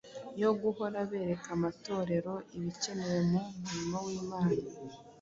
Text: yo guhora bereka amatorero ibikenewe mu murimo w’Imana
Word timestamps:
yo 0.41 0.49
guhora 0.61 0.97
bereka 1.11 1.49
amatorero 1.57 2.33
ibikenewe 2.57 3.19
mu 3.31 3.39
murimo 3.61 3.97
w’Imana 4.05 4.55